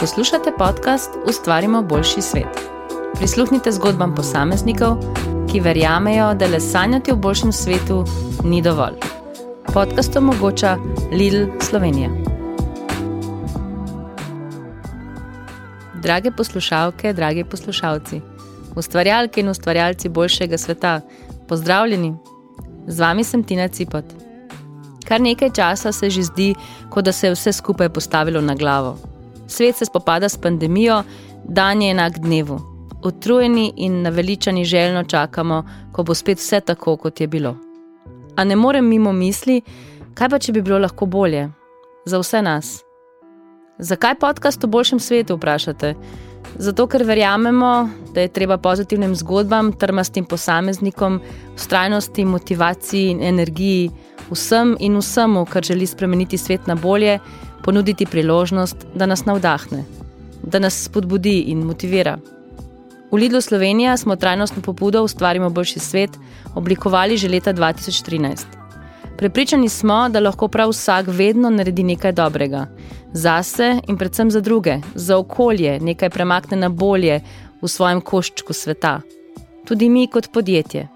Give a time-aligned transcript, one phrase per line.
[0.00, 2.60] Poslušate podcast Ustvarimo boljši svet.
[3.14, 4.96] Prisluhnite zgodbam posameznikov,
[5.50, 8.04] ki verjamejo, da le sanjati o boljšem svetu
[8.44, 8.94] ni dovolj.
[9.74, 10.76] Podcast omogoča
[11.12, 12.10] Lidl Slovenija.
[16.02, 18.20] Drage poslušalke, dragi poslušalci,
[18.76, 21.00] ustvarjalke in ustvarjalci boljšega sveta,
[21.48, 22.14] pozdravljeni!
[22.86, 24.04] Z vami sem Tina Cipot.
[25.08, 26.54] Kar nekaj časa se že zdi,
[26.90, 29.17] kot da se je vse skupaj postavilo na glavo.
[29.48, 31.02] Svet se spopada s pandemijo,
[31.44, 32.60] dan je enak dnevu.
[33.04, 37.56] Utrujeni in naveličani željno čakamo, ko bo spet vse tako, kot je bilo.
[38.36, 39.62] A ne morem mimo misli,
[40.14, 41.48] kaj pa če bi bilo lahko bolje?
[42.04, 42.84] Za vse nas.
[43.78, 45.94] Zakaj podcast o boljšem svetu vprašate?
[46.58, 51.20] Zato, ker verjamemo, da je treba pozitivnim zgodbam, trmastim posameznikom,
[51.54, 53.90] ustrajnosti, motivaciji in energiji,
[54.30, 57.18] vsem in vsemu, kar želi spremeniti svet na bolje,
[57.64, 59.84] ponuditi priložnost, da nas navdahne,
[60.42, 62.18] da nas spodbudi in motivira.
[63.10, 66.10] V Lidlu Slovenija smo trajnostno pobudo Ustvarimo boljši svet
[66.54, 68.44] oblikovali že leta 2013.
[69.18, 72.66] Prepričani smo, da lahko prav vsak vedno naredi nekaj dobrega.
[73.12, 77.20] Za sebe in predvsem za druge, za okolje, nekaj premakne na bolje
[77.62, 79.00] v svojem koščku sveta.
[79.64, 80.88] Tudi mi kot podjetje.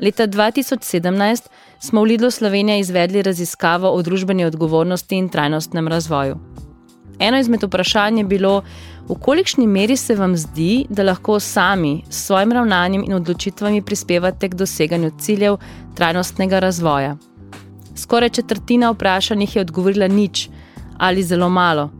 [0.00, 1.48] Leta 2017
[1.80, 6.38] smo v Lidlu Slovenija izvedli raziskavo o družbeni odgovornosti in trajnostnem razvoju.
[7.18, 8.62] Eno izmed vprašanj je bilo,
[9.08, 14.48] v kolikšni meri se vam zdi, da lahko sami s svojim ravnanjem in odločitvami prispevate
[14.48, 15.56] k doseganju ciljev
[15.94, 17.16] trajnostnega razvoja.
[17.96, 20.48] Skoraj četrtina vprašanih je odgovorila nič
[20.98, 21.90] ali zelo malo.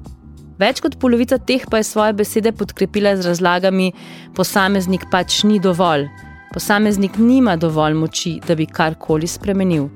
[0.58, 3.92] Več kot polovica teh pa je svoje besede podkrepila z razlagami:
[4.34, 6.08] posameznik pač ni dovolj,
[6.56, 9.88] posameznik nima dovolj moči, da bi karkoli spremenil.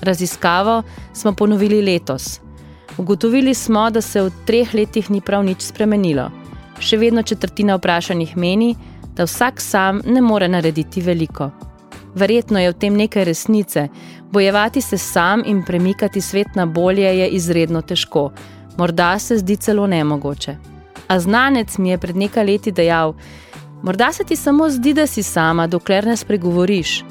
[0.00, 2.40] Raziskavo smo ponovili letos.
[2.98, 6.24] Ugotovili smo, da se v treh letih ni prav nič spremenilo.
[6.82, 8.72] Še vedno četrtina vprašanih meni,
[9.14, 11.52] da vsak sam ne more narediti veliko.
[12.18, 13.88] Verjetno je v tem nekaj resnice.
[14.32, 18.32] Bojevati se sam in premikati svet na bolje je izredno težko,
[18.76, 20.56] morda se zdi celo nemogoče.
[21.08, 23.14] A znanec mi je pred nekaj leti dejal,
[23.82, 27.04] Morda se ti samo zdi, da si sama, dokler ne spregovoriš.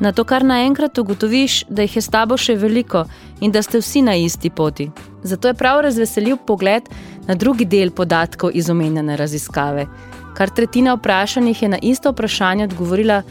[0.00, 3.06] Na to, kar naenkrat ugotoviš, da jih je s tabo še veliko
[3.40, 4.90] in da ste vsi na isti poti.
[5.22, 6.88] Zato je prav razveseljiv pogled
[7.26, 9.86] na drugi del podatkov iz omenjene raziskave.
[10.36, 13.22] Kar tretjina vprašanih je na isto vprašanje odgovorila: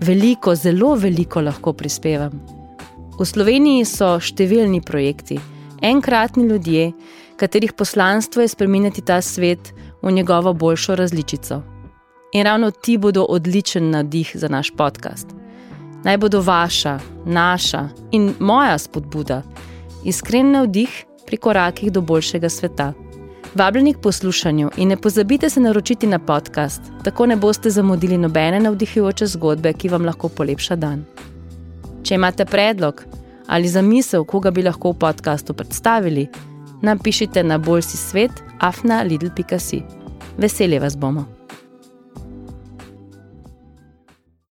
[0.00, 2.34] Veliko, zelo veliko lahko prispevam.
[3.18, 5.38] V Sloveniji so številni projekti,
[5.82, 6.92] enkratni ljudje,
[7.38, 9.72] katerih poslanstvo je spremeniti ta svet
[10.02, 11.77] v njegovo boljšo različico.
[12.32, 15.28] In ravno ti bodo odličen navdih za naš podcast.
[16.04, 19.42] Naj bodo vaša, naša in moja spodbuda,
[20.04, 22.92] iskren navdih pri korakih do boljšega sveta.
[23.54, 28.60] Vabljeni k poslušanju in ne pozabite se naročiti na podcast, tako ne boste zamudili nobene
[28.60, 31.04] navdihujoče zgodbe, ki vam lahko polepša dan.
[32.02, 33.04] Če imate predlog
[33.46, 36.28] ali zamisel, koga bi lahko v podkastu predstavili,
[36.82, 39.82] napišite na boljši svet afna lidl.si.
[40.38, 41.37] Veselje vas bomo.